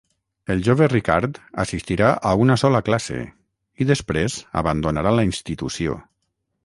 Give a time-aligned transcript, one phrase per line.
[0.53, 3.21] El jove Ricard assistirà a una sola classe
[3.85, 6.01] i després abandonarà la institució.